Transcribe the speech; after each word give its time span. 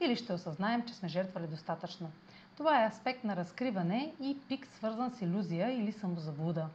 или 0.00 0.16
ще 0.16 0.32
осъзнаем, 0.32 0.82
че 0.82 0.94
сме 0.94 1.08
жертвали 1.08 1.46
достатъчно. 1.46 2.10
Това 2.56 2.82
е 2.82 2.86
аспект 2.86 3.24
на 3.24 3.36
разкриване 3.36 4.12
и 4.20 4.38
пик 4.48 4.66
свързан 4.66 5.10
с 5.10 5.22
иллюзия 5.22 5.72
или 5.78 5.92
самозаблуда. 5.92 6.68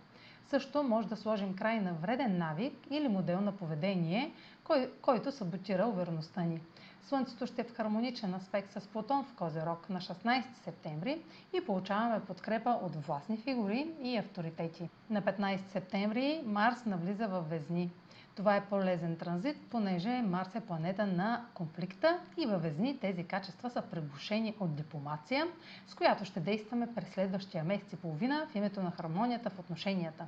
Също 0.48 0.84
може 0.84 1.08
да 1.08 1.16
сложим 1.16 1.56
край 1.56 1.80
на 1.80 1.94
вреден 1.94 2.38
навик 2.38 2.74
или 2.90 3.08
модел 3.08 3.42
на 3.42 3.52
поведение, 3.52 4.34
кой, 4.64 4.92
който 5.02 5.32
саботира 5.32 5.88
увереността 5.88 6.42
ни. 6.42 6.62
Слънцето 7.08 7.48
ще 7.48 7.62
е 7.62 7.64
в 7.64 7.76
хармоничен 7.76 8.34
аспект 8.34 8.72
с 8.72 8.88
Плутон 8.88 9.24
в 9.24 9.34
Козерог 9.34 9.90
на 9.90 10.02
16 10.02 10.44
септември 10.64 11.22
и 11.54 11.66
получаваме 11.66 12.26
подкрепа 12.26 12.70
от 12.70 12.96
властни 12.96 13.38
фигури 13.38 13.88
и 14.04 14.18
авторитети. 14.18 14.90
На 15.10 15.22
15 15.22 15.68
септември 15.68 16.42
Марс 16.46 16.86
навлиза 16.86 17.28
в 17.28 17.42
Везни. 17.42 17.92
Това 18.36 18.56
е 18.56 18.66
полезен 18.66 19.18
транзит, 19.18 19.58
понеже 19.70 20.22
Марс 20.22 20.56
е 20.56 20.60
планета 20.60 21.08
на 21.08 21.46
конфликта 21.54 22.20
и 22.38 22.46
във 22.46 22.62
Везни 22.62 23.00
тези 23.00 23.24
качества 23.24 23.70
са 23.70 23.82
пребушени 23.82 24.56
от 24.60 24.76
дипломация, 24.76 25.48
с 25.88 25.96
която 25.96 26.26
ще 26.26 26.40
действаме 26.40 26.96
през 26.96 27.10
следващия 27.10 27.64
месец 27.64 27.94
и 27.94 27.96
половина 27.96 28.48
в 28.52 28.56
името 28.56 28.84
на 28.84 28.92
хармонията 28.92 29.50
в 29.50 29.60
отношенията. 29.60 30.28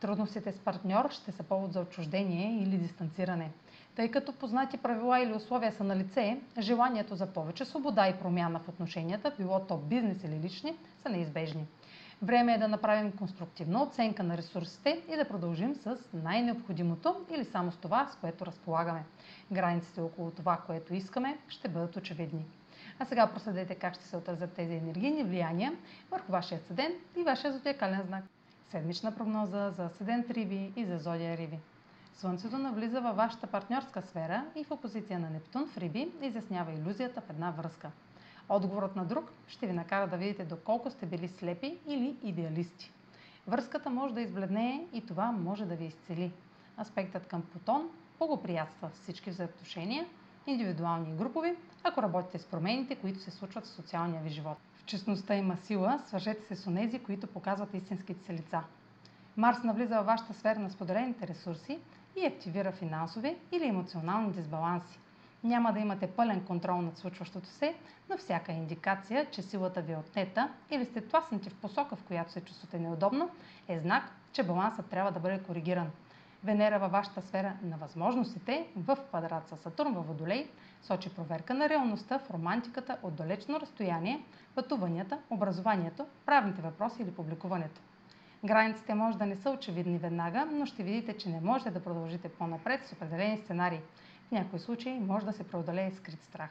Трудностите 0.00 0.52
с 0.52 0.58
партньор 0.58 1.10
ще 1.10 1.32
са 1.32 1.42
повод 1.42 1.72
за 1.72 1.80
отчуждение 1.80 2.62
или 2.62 2.78
дистанциране. 2.78 3.50
Тъй 3.96 4.10
като 4.10 4.32
познати 4.32 4.78
правила 4.78 5.20
или 5.20 5.32
условия 5.32 5.72
са 5.72 5.84
на 5.84 5.96
лице, 5.96 6.40
желанието 6.58 7.14
за 7.14 7.26
повече 7.26 7.64
свобода 7.64 8.08
и 8.08 8.18
промяна 8.18 8.58
в 8.58 8.68
отношенията, 8.68 9.32
било 9.38 9.60
то 9.60 9.76
бизнес 9.76 10.24
или 10.24 10.40
лични, 10.40 10.76
са 11.02 11.08
неизбежни. 11.08 11.66
Време 12.22 12.54
е 12.54 12.58
да 12.58 12.68
направим 12.68 13.12
конструктивна 13.12 13.82
оценка 13.82 14.22
на 14.22 14.36
ресурсите 14.36 15.02
и 15.12 15.16
да 15.16 15.28
продължим 15.28 15.74
с 15.74 15.96
най-необходимото 16.12 17.16
или 17.30 17.44
само 17.44 17.72
с 17.72 17.76
това, 17.76 18.06
с 18.06 18.16
което 18.16 18.46
разполагаме. 18.46 19.04
Границите 19.52 20.00
около 20.00 20.30
това, 20.30 20.56
което 20.66 20.94
искаме, 20.94 21.38
ще 21.48 21.68
бъдат 21.68 21.96
очевидни. 21.96 22.46
А 22.98 23.04
сега 23.04 23.26
проследете 23.26 23.74
как 23.74 23.94
ще 23.94 24.04
се 24.04 24.16
отразят 24.16 24.52
тези 24.52 24.74
енергийни 24.74 25.24
влияния 25.24 25.72
върху 26.10 26.32
вашия 26.32 26.60
седен 26.60 26.92
и 27.16 27.22
вашия 27.22 27.52
зодиакален 27.52 28.02
знак. 28.06 28.24
Седмична 28.70 29.14
прогноза 29.14 29.70
за 29.70 29.88
седент 29.88 30.30
Риби 30.30 30.72
и 30.76 30.84
за 30.84 30.98
зодия 30.98 31.36
Риби. 31.36 31.58
Слънцето 32.14 32.58
навлиза 32.58 33.00
във 33.00 33.16
вашата 33.16 33.46
партньорска 33.46 34.02
сфера 34.02 34.44
и 34.56 34.64
в 34.64 34.70
опозиция 34.70 35.18
на 35.18 35.30
Нептун 35.30 35.68
в 35.68 35.78
Риби 35.78 36.12
изяснява 36.22 36.72
иллюзията 36.72 37.20
в 37.20 37.30
една 37.30 37.50
връзка. 37.50 37.90
Отговорът 38.48 38.96
на 38.96 39.04
друг 39.04 39.32
ще 39.46 39.66
ви 39.66 39.72
накара 39.72 40.08
да 40.08 40.16
видите 40.16 40.44
доколко 40.44 40.90
сте 40.90 41.06
били 41.06 41.28
слепи 41.28 41.78
или 41.86 42.16
идеалисти. 42.22 42.92
Връзката 43.46 43.90
може 43.90 44.14
да 44.14 44.20
избледнее 44.20 44.86
и 44.92 45.06
това 45.06 45.32
може 45.32 45.64
да 45.64 45.76
ви 45.76 45.84
изцели. 45.84 46.32
Аспектът 46.78 47.26
към 47.26 47.42
Плутон 47.42 47.90
благоприятства 48.18 48.90
всички 49.02 49.30
взаимоотношения, 49.30 50.06
индивидуални 50.50 51.10
и 51.10 51.16
групови, 51.16 51.56
ако 51.84 52.02
работите 52.02 52.38
с 52.38 52.46
промените, 52.46 52.96
които 52.96 53.20
се 53.20 53.30
случват 53.30 53.64
в 53.64 53.74
социалния 53.74 54.22
ви 54.22 54.30
живот. 54.30 54.58
В 54.74 54.84
честността 54.84 55.34
има 55.34 55.56
сила, 55.56 56.00
свържете 56.06 56.46
се 56.46 56.62
с 56.62 56.66
онези, 56.66 56.98
които 56.98 57.26
показват 57.26 57.74
истинските 57.74 58.24
си 58.24 58.32
лица. 58.32 58.60
Марс 59.36 59.62
навлиза 59.62 59.96
във 59.96 60.06
вашата 60.06 60.34
сфера 60.34 60.58
на 60.58 60.70
споделените 60.70 61.26
ресурси 61.28 61.78
и 62.16 62.26
активира 62.26 62.72
финансови 62.72 63.36
или 63.52 63.66
емоционални 63.66 64.32
дисбаланси. 64.32 64.98
Няма 65.44 65.72
да 65.72 65.78
имате 65.78 66.06
пълен 66.06 66.44
контрол 66.44 66.82
над 66.82 66.98
случващото 66.98 67.46
се, 67.48 67.74
но 68.10 68.18
всяка 68.18 68.52
индикация, 68.52 69.26
че 69.30 69.42
силата 69.42 69.82
ви 69.82 69.92
е 69.92 69.96
отнета 69.96 70.48
или 70.70 70.84
сте 70.84 71.00
тласнати 71.00 71.50
в 71.50 71.54
посока, 71.54 71.96
в 71.96 72.04
която 72.04 72.32
се 72.32 72.40
чувствате 72.40 72.78
неудобно, 72.78 73.30
е 73.68 73.78
знак, 73.78 74.04
че 74.32 74.42
балансът 74.42 74.86
трябва 74.86 75.12
да 75.12 75.20
бъде 75.20 75.42
коригиран. 75.42 75.90
Венера 76.44 76.78
във 76.78 76.92
вашата 76.92 77.22
сфера 77.22 77.56
на 77.62 77.76
възможностите 77.76 78.66
в 78.76 78.96
квадрат 79.08 79.48
с 79.48 79.56
Сатурн 79.56 79.94
във 79.94 80.06
Водолей 80.06 80.50
сочи 80.82 81.14
проверка 81.14 81.54
на 81.54 81.68
реалността 81.68 82.18
в 82.18 82.30
романтиката 82.30 82.98
от 83.02 83.14
далечно 83.14 83.60
разстояние, 83.60 84.24
пътуванията, 84.54 85.18
образованието, 85.30 86.06
правните 86.26 86.62
въпроси 86.62 87.02
или 87.02 87.14
публикуването. 87.14 87.80
Границите 88.44 88.94
може 88.94 89.18
да 89.18 89.26
не 89.26 89.36
са 89.36 89.50
очевидни 89.50 89.98
веднага, 89.98 90.46
но 90.52 90.66
ще 90.66 90.82
видите, 90.82 91.16
че 91.16 91.28
не 91.28 91.40
можете 91.40 91.70
да 91.70 91.82
продължите 91.84 92.28
по-напред 92.28 92.86
с 92.86 92.92
определени 92.92 93.38
сценарии. 93.38 93.80
В 94.28 94.30
някои 94.30 94.58
случаи 94.58 95.00
може 95.00 95.26
да 95.26 95.32
се 95.32 95.48
преодолее 95.48 95.90
скрит 95.90 96.22
страх. 96.22 96.50